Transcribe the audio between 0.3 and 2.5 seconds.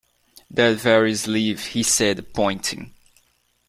"That very sleeve," he said,